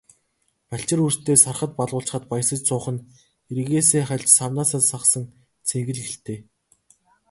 Балчир 0.75 0.99
үрстээ 1.07 1.37
сархад 1.41 1.71
балгуулчхаад 1.79 2.25
баясаж 2.31 2.59
суух 2.65 2.85
нь 2.93 3.05
эргээсээ 3.51 4.03
хальж, 4.07 4.25
савнаасаа 4.37 4.83
сагасан 4.91 5.23
цэнгэл 5.67 5.99
гэлтэй. 6.05 6.39